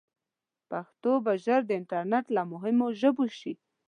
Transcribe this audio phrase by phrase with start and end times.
[0.69, 3.53] پښتو به ژر د انټرنیټ له مهمو ژبو شي.